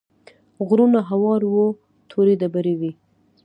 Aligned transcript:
غرونه 0.67 0.99
هوار 1.09 1.41
وو 1.53 1.67
تورې 2.09 2.33
ډبرې 2.41 2.73
وې. 2.79 2.91